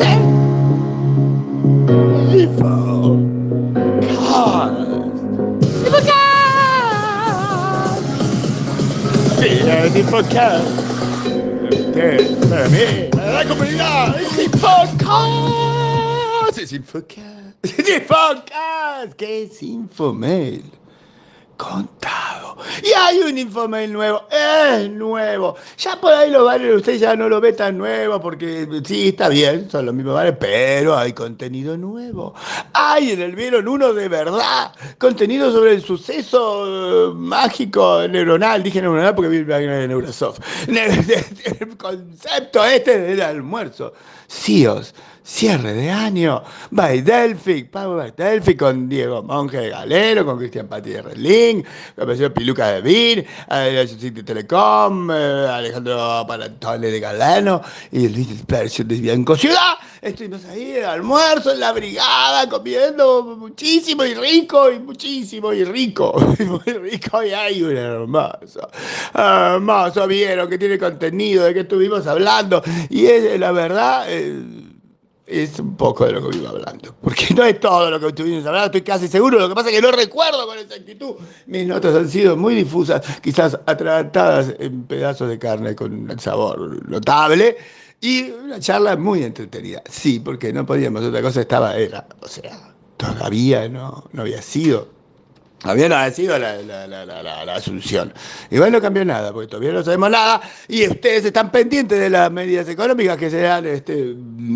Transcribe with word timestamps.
¿Sí? 0.00 0.06
Infocast. 2.42 3.10
Bien, 9.40 9.96
Infocast. 9.96 10.64
Usted, 11.70 12.48
para 12.48 12.68
mí, 12.68 13.08
para 13.12 13.32
la 13.32 13.44
comunidad, 13.44 14.20
es 14.20 14.38
Infocast. 14.44 14.98
Es 16.58 16.72
Infocast. 16.72 17.64
Es 17.64 17.88
Infocast. 17.88 19.12
¿Qué 19.16 19.42
es 19.44 19.62
Infomail? 19.62 20.64
contado. 21.60 22.29
Y 22.82 22.92
hay 22.96 23.18
un 23.18 23.36
Infomail 23.36 23.92
nuevo, 23.92 24.22
es 24.30 24.90
nuevo. 24.90 25.56
Ya 25.78 26.00
por 26.00 26.12
ahí 26.12 26.30
lo 26.30 26.44
vale, 26.44 26.74
usted 26.74 26.96
ya 26.96 27.16
no 27.16 27.28
lo 27.28 27.40
ve 27.40 27.52
tan 27.52 27.78
nuevo 27.78 28.20
porque 28.20 28.66
sí, 28.84 29.08
está 29.08 29.28
bien, 29.28 29.70
son 29.70 29.86
los 29.86 29.94
mismos 29.94 30.14
vale, 30.14 30.32
pero 30.32 30.96
hay 30.96 31.12
contenido 31.12 31.76
nuevo. 31.76 32.34
Hay 32.72 33.12
en 33.12 33.22
el 33.22 33.36
Vieron 33.36 33.68
uno 33.68 33.92
de 33.92 34.08
verdad, 34.08 34.72
contenido 34.98 35.50
sobre 35.52 35.74
el 35.74 35.82
suceso 35.82 37.10
eh, 37.10 37.14
mágico 37.14 38.06
neuronal, 38.08 38.62
dije 38.62 38.82
neuronal 38.82 39.14
porque 39.14 39.30
vi 39.30 39.44
de 39.44 39.88
Neurosoft. 39.88 40.40
El 40.68 41.76
concepto 41.76 42.64
este 42.64 42.98
del 42.98 43.22
almuerzo. 43.22 43.92
CIOs 44.28 44.94
cierre 45.22 45.74
de 45.74 45.90
año, 45.90 46.42
by 46.70 47.02
Delphi, 47.02 47.64
Power 47.64 48.14
Delphi 48.14 48.56
con 48.56 48.88
Diego 48.88 49.22
Monge 49.22 49.68
Galero, 49.68 50.24
con 50.24 50.38
Cristian 50.38 50.66
Pati 50.68 50.90
de 50.90 51.00
el 51.00 52.16
señor 52.16 52.32
Piluca 52.32 52.68
de 52.72 52.80
Vir, 52.80 53.26
de 53.48 54.22
Telecom, 54.22 55.10
eh, 55.10 55.48
Alejandro 55.50 56.24
Parantole 56.26 56.90
de 56.90 57.00
Galano 57.00 57.62
y 57.92 58.08
Luis 58.08 58.28
Dispersio 58.28 58.84
de 58.84 58.96
Bianco 58.96 59.36
Ciudad. 59.36 59.74
Estuvimos 60.00 60.44
ahí 60.46 60.72
de 60.72 60.84
almuerzo 60.86 61.52
en 61.52 61.60
la 61.60 61.72
brigada 61.72 62.48
comiendo 62.48 63.22
muchísimo 63.36 64.04
y 64.04 64.14
rico 64.14 64.70
y 64.70 64.78
muchísimo 64.78 65.52
y 65.52 65.64
rico. 65.64 66.14
Muy 66.40 66.72
rico 66.74 67.22
y 67.22 67.32
hay 67.32 67.62
un 67.62 67.76
hermoso. 67.76 68.68
Hermoso, 69.14 70.06
vieron 70.06 70.48
que 70.48 70.56
tiene 70.56 70.78
contenido, 70.78 71.44
de 71.44 71.52
que 71.52 71.60
estuvimos 71.60 72.06
hablando. 72.06 72.62
Y 72.88 73.06
es 73.06 73.38
la 73.38 73.52
verdad. 73.52 74.06
Eh, 74.08 74.69
es 75.30 75.58
un 75.58 75.76
poco 75.76 76.04
de 76.06 76.12
lo 76.12 76.28
que 76.28 76.36
iba 76.36 76.50
hablando. 76.50 76.94
Porque 77.00 77.32
no 77.34 77.44
es 77.44 77.60
todo 77.60 77.90
lo 77.90 78.00
que 78.00 78.08
estuvimos 78.08 78.44
hablando, 78.44 78.66
estoy 78.66 78.82
casi 78.82 79.08
seguro. 79.08 79.38
Lo 79.38 79.48
que 79.48 79.54
pasa 79.54 79.68
es 79.70 79.76
que 79.76 79.82
no 79.82 79.92
recuerdo 79.92 80.46
con 80.46 80.58
exactitud. 80.58 81.14
Mis 81.46 81.66
notas 81.66 81.94
han 81.94 82.08
sido 82.08 82.36
muy 82.36 82.54
difusas, 82.54 83.02
quizás 83.20 83.58
atragantadas 83.66 84.54
en 84.58 84.84
pedazos 84.84 85.28
de 85.28 85.38
carne 85.38 85.74
con 85.74 86.10
un 86.10 86.18
sabor 86.18 86.88
notable. 86.88 87.56
Y 88.00 88.30
una 88.30 88.58
charla 88.58 88.96
muy 88.96 89.22
entretenida. 89.22 89.82
Sí, 89.88 90.20
porque 90.20 90.52
no 90.52 90.64
podíamos, 90.64 91.04
otra 91.04 91.20
cosa 91.20 91.42
estaba, 91.42 91.76
era, 91.76 92.06
o 92.20 92.28
sea, 92.28 92.74
todavía 92.96 93.68
no, 93.68 94.04
no 94.12 94.22
había 94.22 94.40
sido 94.40 94.99
había 95.64 95.88
no 95.88 96.10
sido 96.10 96.38
la, 96.38 96.62
la, 96.62 97.54
asunción. 97.54 98.12
Igual 98.50 98.72
no 98.72 98.80
cambió 98.80 99.04
nada, 99.04 99.32
porque 99.32 99.48
todavía 99.48 99.72
no 99.72 99.82
sabemos 99.82 100.10
nada 100.10 100.40
y 100.68 100.88
ustedes 100.88 101.26
están 101.26 101.50
pendientes 101.52 101.98
de 101.98 102.08
las 102.08 102.30
medidas 102.30 102.68
económicas 102.68 103.16
que 103.18 103.30
serán 103.30 103.66
este, 103.66 104.14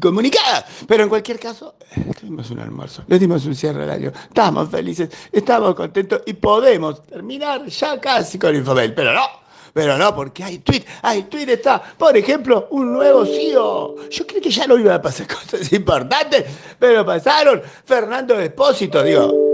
comunicadas. 0.00 0.64
Pero 0.86 1.02
en 1.02 1.08
cualquier 1.08 1.38
caso, 1.38 1.74
tuvimos 2.18 2.50
un 2.50 2.60
almuerzo, 2.60 3.04
le 3.08 3.18
dimos 3.18 3.44
un 3.44 3.54
cierre 3.54 3.82
al 3.82 3.90
año, 3.90 4.12
estamos 4.28 4.70
felices, 4.70 5.10
estamos 5.30 5.74
contentos 5.74 6.22
y 6.24 6.32
podemos 6.32 7.02
terminar 7.04 7.66
ya 7.66 8.00
casi 8.00 8.38
con 8.38 8.54
Infobel, 8.54 8.94
pero 8.94 9.12
no. 9.12 9.46
Pero 9.74 9.98
no, 9.98 10.14
porque 10.16 10.42
hay 10.42 10.60
tweet, 10.60 10.84
hay 11.02 11.24
tweet 11.24 11.50
está, 11.50 11.82
por 11.82 12.16
ejemplo, 12.16 12.68
un 12.70 12.94
nuevo 12.94 13.26
CEO. 13.26 14.08
Yo 14.08 14.26
creí 14.26 14.40
que 14.40 14.50
ya 14.50 14.66
no 14.66 14.78
iba 14.78 14.94
a 14.94 15.02
pasar 15.02 15.26
cosas 15.52 15.70
importantes, 15.70 16.46
pero 16.78 17.04
pasaron. 17.04 17.60
Fernando 17.84 18.40
Espósito, 18.40 19.02
digo, 19.02 19.45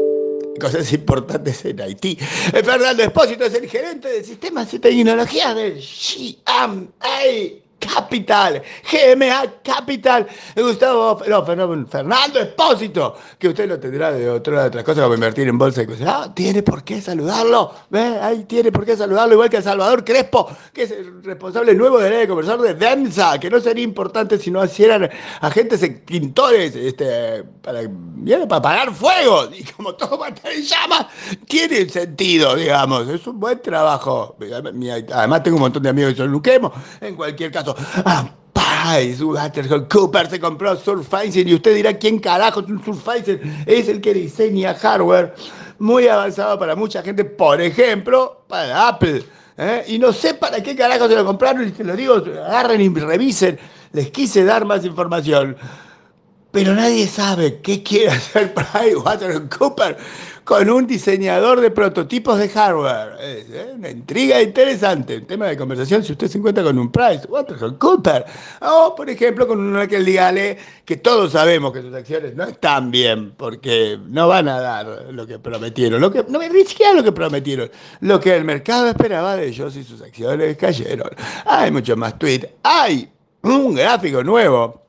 cosas 0.61 0.93
importantes 0.93 1.65
en 1.65 1.81
Haití. 1.81 2.17
Fernando 2.17 3.03
Espósito 3.03 3.45
es 3.45 3.55
el 3.55 3.69
gerente 3.69 4.09
de 4.09 4.25
sistemas 4.25 4.73
y 4.75 4.79
tecnologías 4.79 5.55
de 5.55 5.81
GMA 5.81 7.62
Capital, 7.83 8.63
GMA 8.91 9.55
Capital, 9.63 10.27
Gustavo, 10.57 11.21
no, 11.29 11.45
Fernando 11.45 12.41
Espósito, 12.41 13.17
que 13.39 13.49
usted 13.49 13.69
lo 13.69 13.81
tendrá 13.81 14.13
de 14.13 14.31
otra, 14.31 14.67
otras 14.67 14.85
cosas 14.85 15.03
como 15.03 15.15
invertir 15.15 15.49
en 15.49 15.59
bolsa 15.59 15.83
y 15.83 15.87
cosas. 15.87 16.07
Ah, 16.09 16.33
tiene 16.35 16.63
por 16.63 16.85
qué 16.85 17.01
saludarlo, 17.01 17.73
¿ve? 17.91 18.19
Ahí 18.21 18.45
tiene 18.45 18.71
por 18.71 18.85
qué 18.85 18.97
saludarlo, 18.97 19.35
igual 19.35 19.51
que 19.51 19.57
a 19.57 19.63
Salvador 19.63 20.05
Crespo, 20.05 20.49
que 20.73 20.85
es 20.85 20.91
el 20.93 21.23
responsable 21.25 21.75
nuevo 21.75 21.99
de 21.99 22.11
ley 22.11 22.19
de 22.21 22.29
conversar 22.29 22.61
de 22.61 22.75
DEMSA, 22.75 23.39
que 23.41 23.51
no 23.51 23.61
sería 23.61 23.85
importante 23.85 24.39
si 24.39 24.51
no 24.51 24.65
hicieran 24.65 25.11
agentes 25.41 25.83
extintores 25.83 26.77
este, 26.77 27.45
para, 27.63 27.81
para 28.49 28.59
apagar 28.59 28.95
fuego, 28.95 29.49
y 29.53 29.65
como 29.65 29.95
todo 29.95 30.19
mata 30.19 30.51
en 30.53 30.63
llamas, 30.63 31.07
tiene 31.47 31.89
sentido, 31.89 32.55
digamos, 32.55 33.09
es 33.09 33.27
un 33.27 33.41
buen 33.41 33.61
trabajo. 33.61 34.37
Además 35.13 35.43
tengo 35.43 35.57
un 35.57 35.63
montón 35.63 35.83
de 35.83 35.89
amigos 35.89 36.13
que 36.13 36.19
son 36.19 36.31
luquemos, 36.31 36.73
en 37.01 37.17
cualquier 37.17 37.51
caso. 37.51 37.72
Ah, 38.05 38.29
Cooper 39.89 40.29
se 40.29 40.41
compró 40.41 40.77
Surfacer 40.77 41.49
y 41.49 41.55
usted 41.55 41.75
dirá 41.75 41.97
quién 41.99 42.19
carajo 42.19 42.61
es 42.61 42.67
un 42.67 42.85
Surfacer. 42.85 43.41
Es 43.67 43.89
el 43.89 44.01
que 44.01 44.15
diseña 44.15 44.75
hardware 44.75 45.35
muy 45.79 46.09
avanzado 46.09 46.59
para 46.59 46.77
mucha 46.77 47.03
gente, 47.03 47.25
por 47.25 47.61
ejemplo, 47.61 48.43
para 48.49 48.89
Apple. 48.89 49.25
¿eh? 49.57 49.85
Y 49.89 49.99
no 49.99 50.13
sé 50.13 50.35
para 50.35 50.63
qué 50.63 50.77
carajo 50.77 51.09
se 51.09 51.17
lo 51.17 51.25
compraron 51.25 51.67
y 51.67 51.71
te 51.71 51.85
lo 51.85 51.97
digo, 51.97 52.15
agarren 52.15 52.81
y 52.81 52.89
revisen. 52.89 53.59
Les 53.93 54.11
quise 54.11 54.45
dar 54.45 54.65
más 54.65 54.85
información. 54.85 55.57
Pero 56.53 56.75
nadie 56.75 57.07
sabe 57.07 57.61
qué 57.63 57.83
quiere 57.83 58.11
hacer 58.11 58.53
Cooper 59.59 59.97
con 60.45 60.69
un 60.69 60.87
diseñador 60.87 61.61
de 61.61 61.71
prototipos 61.71 62.39
de 62.39 62.49
hardware. 62.51 63.15
Es 63.21 63.51
¿eh? 63.51 63.73
una 63.75 63.89
intriga 63.89 64.43
interesante, 64.43 65.17
un 65.17 65.27
tema 65.27 65.47
de 65.47 65.57
conversación 65.57 66.05
si 66.05 66.13
usted 66.13 66.29
se 66.29 66.37
encuentra 66.37 66.63
con 66.63 66.79
un 66.79 66.93
Price, 66.93 67.27
Cooper, 67.79 68.27
o 68.61 68.95
por 68.95 69.09
ejemplo 69.09 69.49
con 69.49 69.61
un 69.61 69.87
que 69.89 70.01
dígale 70.01 70.59
que 70.85 70.99
todos 70.99 71.33
sabemos 71.33 71.73
que 71.73 71.81
sus 71.81 71.95
acciones 71.95 72.35
no 72.35 72.45
están 72.45 72.91
bien, 72.91 73.33
porque 73.37 73.99
no 74.09 74.29
van 74.29 74.49
a 74.49 74.61
dar 74.61 75.07
lo 75.11 75.27
que 75.27 75.39
prometieron, 75.39 76.03
lo 76.03 76.11
que, 76.13 76.25
no 76.29 76.39
me 76.39 76.51
siquiera 76.65 76.93
lo 76.93 77.03
que 77.03 77.13
prometieron, 77.13 77.71
lo 78.01 78.21
que 78.21 78.37
el 78.37 78.45
mercado 78.45 78.89
esperaba 78.89 79.37
de 79.37 79.49
ellos 79.49 79.75
y 79.77 79.85
sus 79.85 80.03
acciones 80.03 80.57
cayeron. 80.59 81.11
Hay 81.47 81.71
mucho 81.71 81.97
más 81.97 82.19
tweets, 82.19 82.49
hay 82.63 83.11
un 83.43 83.75
gráfico 83.75 84.23
nuevo 84.23 84.82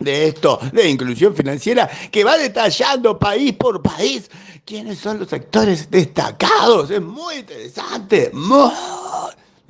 de 0.00 0.28
esto, 0.28 0.58
de 0.72 0.88
inclusión 0.88 1.34
financiera, 1.34 1.88
que 2.10 2.24
va 2.24 2.36
detallando 2.36 3.18
país 3.18 3.52
por 3.52 3.82
país 3.82 4.30
quiénes 4.64 4.98
son 4.98 5.18
los 5.18 5.28
sectores 5.28 5.90
destacados. 5.90 6.90
Es 6.90 7.02
muy 7.02 7.36
interesante, 7.36 8.30
muy, 8.32 8.70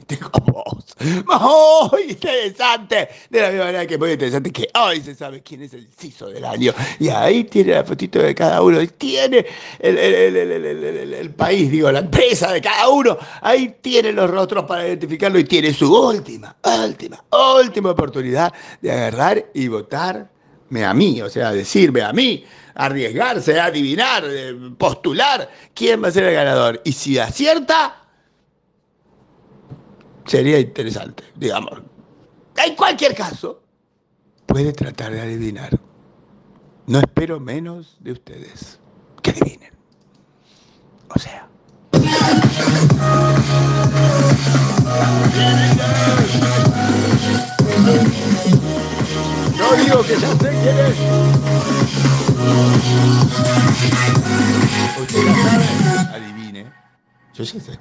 muy 1.93 2.03
interesante. 2.11 3.09
De 3.28 3.41
la 3.41 3.49
misma 3.49 3.65
manera 3.66 3.87
que 3.87 3.99
muy 3.99 4.12
interesante 4.12 4.50
que 4.50 4.69
hoy 4.75 5.00
se 5.00 5.15
sabe 5.15 5.43
quién 5.43 5.62
es 5.62 5.75
el 5.75 5.88
CISO 5.88 6.28
del 6.28 6.44
año. 6.44 6.72
Y 6.99 7.09
ahí 7.09 7.44
tiene 7.44 7.75
la 7.75 7.84
fotito 7.84 8.19
de 8.19 8.34
cada 8.34 8.62
uno. 8.62 8.81
Y 8.81 8.89
tiene 8.89 9.47
el, 9.78 9.99
el, 9.99 11.31
país, 11.31 11.71
digo, 11.71 11.91
la 11.91 12.00
empresa 12.00 12.53
de 12.53 12.60
cada 12.60 12.89
uno. 12.89 13.16
Ahí 13.43 13.77
tiene 13.81 14.12
los 14.12 14.31
rostros 14.31 14.65
para 14.65 14.87
identificarlo 14.87 15.39
y 15.39 15.44
tiene 15.44 15.72
su 15.72 15.93
última, 15.93 16.56
última, 16.84 17.25
última 17.56 17.91
oportunidad 17.91 18.53
de 18.81 18.93
agarrar 18.93 19.47
y 19.55 19.69
votarme 19.69 20.84
a 20.84 20.94
mí, 20.94 21.21
o 21.22 21.31
sea, 21.31 21.53
decirme 21.53 22.03
a 22.03 22.12
mí 22.12 22.44
arriesgarse, 22.75 23.60
adivinar, 23.60 24.25
eh, 24.27 24.55
postular 24.78 25.50
quién 25.75 26.03
va 26.03 26.09
a 26.09 26.10
ser 26.10 26.25
el 26.25 26.34
ganador. 26.34 26.81
Y 26.84 26.93
si 26.93 27.19
acierta, 27.19 28.00
sería 30.30 30.60
interesante, 30.60 31.24
digamos. 31.34 31.82
En 32.65 32.77
cualquier 32.77 33.16
caso, 33.16 33.62
puede 34.47 34.72
tratar 34.72 35.10
de 35.10 35.21
adivinar. 35.21 35.77
No 36.86 37.00
espero 37.00 37.41
menos 37.41 37.97
de 37.98 38.12
ustedes 38.12 38.78
que 39.22 39.30
adivinen. 39.30 39.72
O 41.09 41.18
sea. 41.18 41.48
Yo 49.59 49.76
digo 49.84 50.03
que 50.04 50.16
ya 50.16 50.33
sé 50.38 50.50
quién 50.62 50.78
es. 50.78 50.97
Usted 55.00 55.24
la 55.24 55.34
sabe, 55.34 55.65
adivine. 56.15 56.72
Yo 57.34 57.42
ya 57.42 57.60
sé. 57.60 57.78